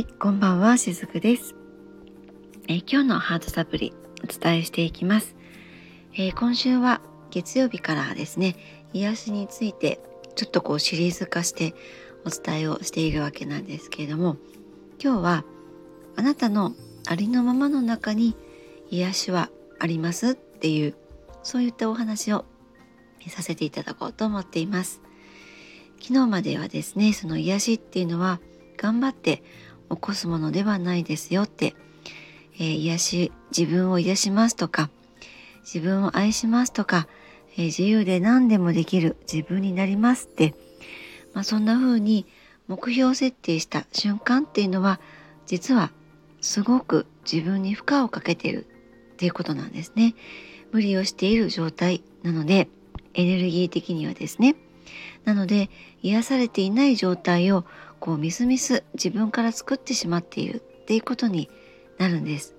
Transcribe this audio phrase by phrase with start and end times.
[0.00, 1.54] はいこんばんはしずくです。
[2.68, 3.92] え今日のハートサプリ
[4.24, 5.36] お伝えしていきます、
[6.14, 8.56] えー、今週は月曜日からですね
[8.94, 10.00] 癒しについて
[10.36, 11.74] ちょっとこうシリーズ化して
[12.24, 14.38] お伝えをしているわけなんですけれども
[14.98, 15.44] 今日は
[16.16, 16.72] あなたの
[17.06, 18.34] ありのままの中に
[18.88, 20.94] 癒しはありますっていう
[21.42, 22.46] そういったお話を
[23.28, 25.02] させていただこうと思っています。
[26.00, 28.40] 昨日まではですねその癒しっていうのは
[28.78, 29.42] 頑張って
[29.90, 31.74] 起こすものではないですよって、
[32.54, 34.90] えー、癒し自分を癒しますとか
[35.62, 37.06] 自分を愛しますとか、
[37.56, 40.54] えー、自由で何でもできる自分になりますって、
[41.34, 42.26] まあ、そんな風に
[42.68, 45.00] 目標設定した瞬間っていうのは
[45.46, 45.90] 実は
[46.40, 48.66] すごく自分に負荷をかけてる
[49.12, 50.14] っていうことなんですね。
[50.72, 52.68] 無理をしている状態なので
[53.14, 54.54] エネルギー的にはですね。
[55.24, 55.68] なので
[56.02, 57.64] 癒されていない状態を
[58.00, 61.48] こうみすみす自分から作ってしまっているっていうことに
[61.98, 62.54] なるんです。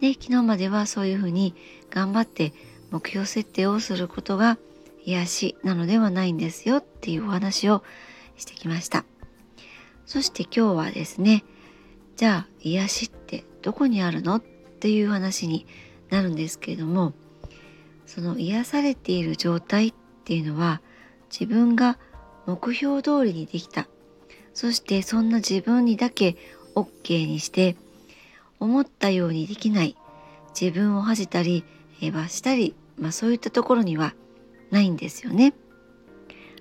[0.00, 1.54] で昨日まではそういうふうに
[1.90, 2.54] 頑張って
[2.90, 4.56] 目標設定をすることが
[5.04, 7.82] 癒しなのではないんですよっていうお話を
[8.36, 9.04] してきました。
[10.06, 11.44] そして今日はですね
[12.16, 15.66] じゃあ癒しってどこにあるのっていう話に
[16.10, 17.12] なるんですけれども
[18.06, 20.80] その癒されている状態っていうのは
[21.30, 21.98] 自分が
[22.46, 23.86] 目標通りにできた
[24.54, 26.36] そしてそんな自分にだけ
[26.74, 27.76] OK にして
[28.58, 29.96] 思ったようにできない
[30.58, 31.64] 自分を恥じたり
[32.12, 34.14] 罰したり、まあ、そういったところには
[34.70, 35.52] ないんですよね。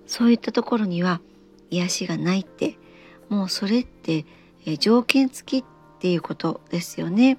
[0.06, 1.22] そういったところには
[1.70, 2.78] 癒しがないって
[3.30, 4.26] もうそれって
[4.80, 5.66] 条件付きっ
[6.00, 7.38] ていうことですよね。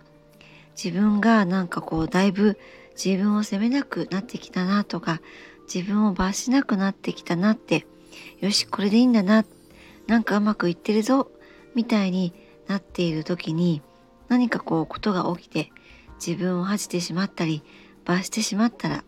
[0.82, 2.58] 自分がなんかこうだいぶ
[3.02, 5.20] 自分を責めなくなってきたなとか
[5.72, 7.86] 自分を罰しなくなってきたなって
[8.40, 9.44] よしこれでいいんだな
[10.06, 11.30] なんかうまくいってるぞ
[11.74, 12.32] みたいに
[12.66, 13.82] なっている時に
[14.28, 15.72] 何かこうことが起きて
[16.24, 17.62] 自分を恥じてしまったり
[18.04, 19.04] 罰してしまったら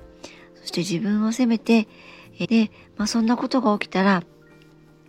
[0.61, 1.89] そして自分を責めて
[2.39, 4.23] で、まあ、そんなことが起きたら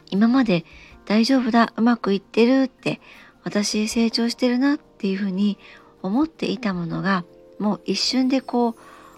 [0.10, 0.66] 今まで
[1.06, 3.02] 大丈夫だうまくいってるって
[3.44, 5.58] 私成長してるなっていうふうに
[6.02, 7.26] 思っていたものが
[7.60, 8.76] もう一瞬でこう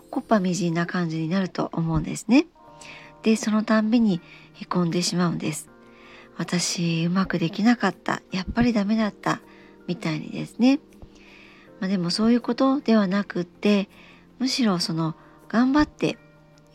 [0.10, 2.48] こっぱみじんな感じになると思うんですね。
[3.26, 4.22] でそのたんびに
[4.54, 5.72] へこんでしまうんです。
[6.38, 9.42] 私うまくできなかったやっぱりダメだった
[9.88, 10.80] みたいにですね。
[11.80, 13.90] まあ、でもそういうことではなくって
[14.38, 15.16] むしろその
[15.50, 16.20] 頑張って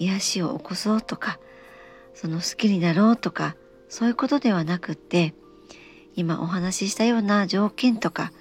[0.01, 1.39] 癒しを起こそうとか
[2.15, 3.55] その好きになろうとか
[3.89, 5.35] そういうことではなくって
[6.17, 8.33] 今お話ししたような条件とか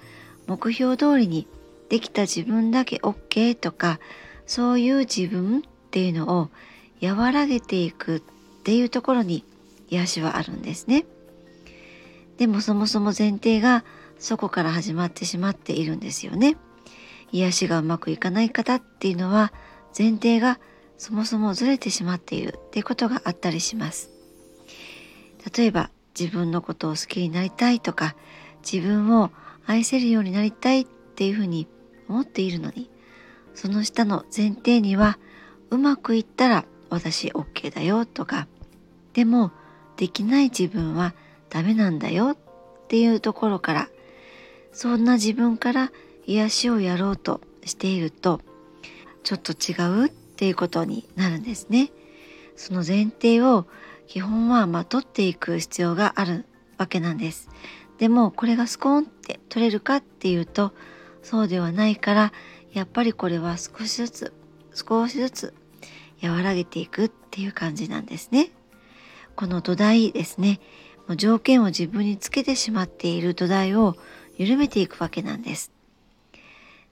[0.48, 1.46] 目標通りに
[1.88, 4.00] できた自分だけ OK とか
[4.46, 6.50] そういう自分っていうのを
[7.02, 8.20] 和らげていくっ
[8.62, 9.44] ていうところに
[9.88, 11.06] 癒しはあるんですね。
[12.36, 13.84] でもそもそも前提が
[14.18, 16.56] そこから始まってしまっているんですよね。
[17.32, 19.52] 癒しがうまくいかない方っていうのは
[19.96, 20.58] 前提が
[20.98, 24.10] そもそもずれてしまっているっていうことがあったりします。
[25.56, 28.14] 例えば自分のことを好きになりたいとか
[28.62, 29.30] 自分を
[29.66, 31.66] 愛せるようになりたいっていうふうに
[32.08, 32.90] 思っているのに
[33.54, 35.18] その下の前提には
[35.70, 38.46] うまくいったら私 OK だよとか
[39.14, 39.52] でも
[39.96, 41.14] できない自分は
[41.48, 42.36] ダメなんだよっ
[42.88, 43.88] ていうところから
[44.72, 45.92] そんな自分から
[46.26, 48.40] 癒しをやろうとしていると
[49.22, 49.74] ちょっと違
[50.04, 51.90] うっていうことになるんですね。
[52.56, 53.66] その前提を
[54.06, 56.46] 基本はまとっていく必要がある
[56.78, 57.48] わけなんです。
[57.98, 60.72] でもこれがスコーンって取れるかっていうと
[61.22, 62.32] そうではないから
[62.72, 64.32] やっぱりこれは少しずつ
[64.74, 65.54] 少しずつ
[66.22, 68.50] 和らげていくっていう感じなんですね。
[69.36, 70.60] この土台ですね
[71.06, 73.96] もう条件を自分につけてしまっている土台を
[74.36, 75.72] 緩めていくわけなんです。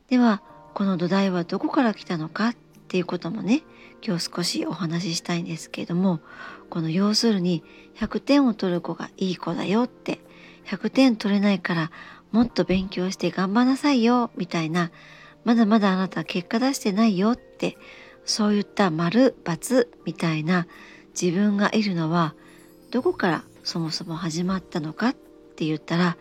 [0.09, 0.43] では
[0.75, 2.57] この土台はどこから来たのかっ
[2.89, 3.63] ていうこともね
[4.07, 6.21] 今日少しお話ししたいんですけれども
[6.71, 7.63] この要するに
[7.97, 10.21] 100点を取る子がいい子だよって
[10.67, 11.91] 100点取れないから
[12.31, 14.91] もっと勉強して頑張んなさいよみたいな
[15.45, 17.77] まだまだあなた結果出してないよって
[18.29, 20.67] そういった丸×みたいな
[21.21, 22.35] 自分がいるのは
[22.91, 25.15] どこからそもそも始まったのかっ
[25.57, 26.19] て言ったら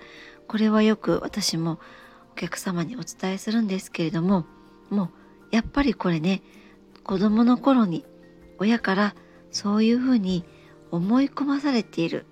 [0.47, 1.79] これはよく私も
[2.31, 4.45] お客様にお伝えするんですけれども
[4.89, 5.09] もう
[5.51, 6.41] やっぱりこれね
[7.03, 8.05] 子供の頃に
[8.57, 9.15] 親から
[9.51, 10.45] そういうふうに
[10.91, 12.25] 思い込まされている、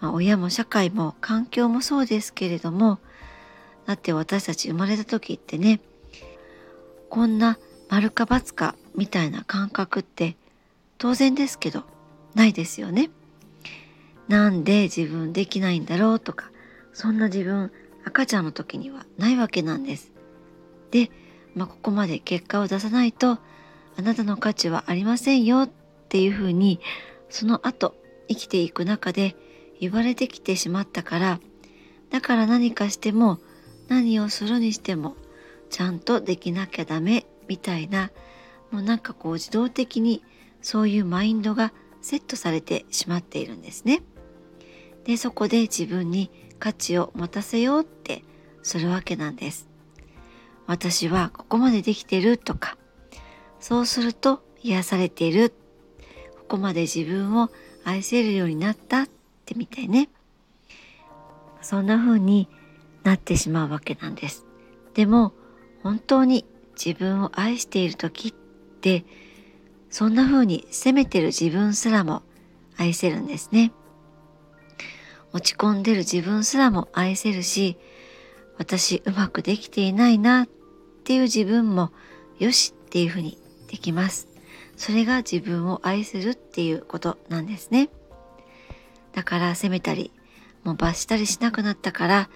[0.00, 2.98] まあ、親も社会も環境もそうですけれども
[3.86, 5.80] だって私たち生まれた時ってね
[7.08, 7.58] こんな
[7.90, 10.36] 丸か×かみたいな感覚って
[10.96, 11.82] 当然ですけど
[12.34, 13.10] ないですよね。
[14.28, 16.52] なんで自分できないんだろうとか
[16.92, 17.72] そんな自分
[18.04, 20.12] 赤ちゃんの時にはないわけなんです。
[20.92, 21.10] で、
[21.56, 23.38] まあ、ここまで結果を出さないと
[23.96, 25.70] あなたの価値はありませんよっ
[26.08, 26.80] ていうふうに
[27.28, 27.96] その後
[28.28, 29.34] 生きていく中で
[29.80, 31.40] 言われてきてしまったから
[32.10, 33.40] だから何かしても
[33.88, 35.16] 何をするにしても
[35.70, 38.12] ちゃんとできなきゃダメみたいな
[38.70, 40.22] もうなんかこう自動的に
[40.62, 44.02] そういうマインドがセットされてしまっているんですね。
[45.04, 46.30] でそこで自分に
[46.60, 48.22] 価値を持たせようって
[48.62, 49.68] するわけなんです。
[50.68, 52.78] 私はここまでできてるとか
[53.58, 55.52] そうすると癒されてる
[56.38, 57.50] ここまで自分を
[57.82, 59.08] 愛せるようになったっ
[59.44, 60.08] てみたいね
[61.60, 62.48] そんな風に
[63.02, 64.46] なってしまうわけなんです
[64.94, 65.32] でも
[65.82, 66.44] 本当に
[66.82, 69.04] 自分を愛している時って
[69.90, 72.22] そんな風に責めてる自分すらも
[72.76, 73.72] 愛せるんですね
[75.32, 77.76] 落ち込んでる自分すらも愛せるし
[78.58, 80.46] 私うまくできていないなっ
[81.04, 81.92] ていう自分も
[82.38, 83.38] よしっていうふうに
[83.68, 84.28] できます。
[84.76, 87.88] それが自分を愛するっていうことなんですね。
[89.12, 90.12] だから責めたり、
[90.64, 92.30] もう罰したりしなくなったから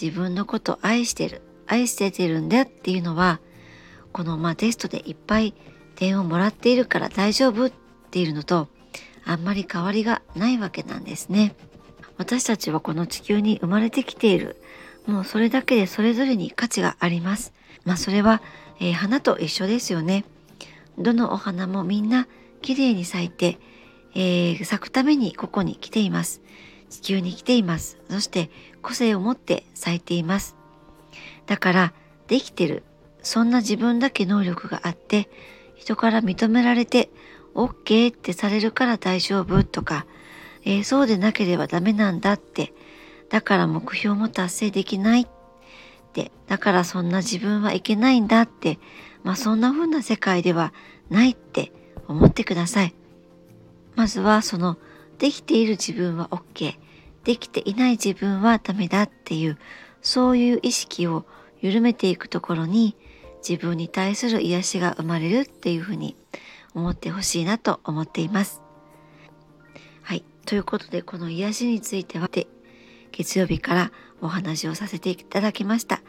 [0.00, 3.40] 自分のこと愛してる、愛しててるんだっていうのは、
[4.18, 5.54] このまあテストでいっぱい
[5.94, 7.72] 点をもらっているから大丈夫っ
[8.10, 8.66] ていうのと
[9.24, 11.54] あんまり変わりがないわけなんですね。
[12.16, 14.60] 私たちはこの地球に生まれてきている。
[15.06, 17.52] もうそれだけでそれぞれに価値があります。
[17.84, 18.42] まあそれは、
[18.80, 20.24] えー、花と一緒ですよね。
[20.98, 22.26] どのお花もみんな
[22.60, 23.60] 綺麗に咲いて、
[24.16, 26.42] えー、咲くためにここに来ています。
[26.90, 27.98] 地球に来ています。
[28.10, 28.50] そして
[28.82, 30.56] 個性を持って咲いています。
[31.46, 31.92] だから
[32.26, 32.82] できてる。
[33.22, 35.28] そんな自分だけ能力があって、
[35.74, 37.10] 人から認められて
[37.54, 40.06] OK ってされるから大丈夫とか、
[40.64, 42.72] えー、そうでなければダメなんだって、
[43.28, 45.26] だから目標も達成できないっ
[46.12, 48.78] てだからそんな自分はいけないんだって
[49.22, 50.72] まあそんな風な世界では
[51.10, 51.72] ないって
[52.06, 52.94] 思ってください。
[53.94, 54.78] まずはその
[55.18, 56.76] できている自分は OK
[57.24, 59.58] できていない自分はダメだっていう
[60.00, 61.26] そういう意識を
[61.60, 62.96] 緩めていくところに
[63.48, 66.16] 自分に対する癒しが生まれるっていうふうに
[66.74, 68.60] 思ってほしいなと思っています。
[70.02, 70.24] はい。
[70.44, 72.28] ということで、この癒しについては、
[73.10, 76.02] 月曜日からお話をさせていただきました。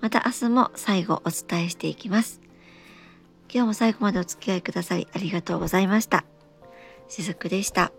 [0.00, 2.40] また明日も最後お伝えしていきます。
[3.52, 6.24] 今日も最後までお付き合いくださりありがとうございました。
[7.08, 7.92] しずくでした。